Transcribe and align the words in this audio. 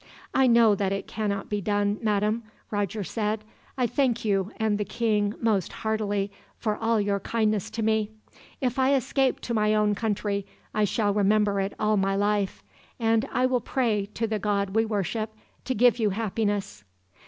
"I 0.33 0.47
know 0.47 0.73
that 0.73 0.91
it 0.91 1.05
cannot 1.05 1.47
be 1.47 1.61
done, 1.61 1.99
Madam," 2.01 2.41
Roger 2.71 3.03
said. 3.03 3.43
"I 3.77 3.85
thank 3.85 4.25
you 4.25 4.51
and 4.57 4.79
the 4.79 4.83
king, 4.83 5.35
most 5.39 5.71
heartily, 5.71 6.31
for 6.57 6.75
all 6.75 6.99
your 6.99 7.19
kindness 7.19 7.69
to 7.69 7.83
me. 7.83 8.09
If 8.61 8.79
I 8.79 8.95
escape 8.95 9.41
to 9.41 9.53
my 9.53 9.75
own 9.75 9.93
country, 9.93 10.47
I 10.73 10.85
shall 10.85 11.13
remember 11.13 11.59
it 11.59 11.75
all 11.79 11.97
my 11.97 12.15
life; 12.15 12.63
and 12.99 13.27
I 13.31 13.45
will 13.45 13.61
pray, 13.61 14.07
to 14.15 14.25
the 14.25 14.39
God 14.39 14.71
we 14.71 14.85
worship, 14.85 15.35
to 15.65 15.75
give 15.75 15.99
you 15.99 16.09
happiness." 16.09 16.83